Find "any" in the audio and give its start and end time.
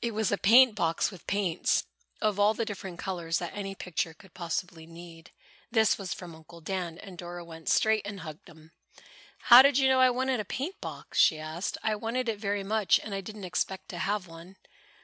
3.52-3.74